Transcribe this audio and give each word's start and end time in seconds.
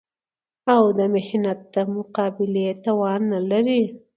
او 0.73 0.83
د 0.97 0.99
محنت 1.13 1.59
د 1.73 1.75
مقابلې 1.95 2.67
توان 2.85 3.21
نه 3.31 3.39
لري 3.49 3.83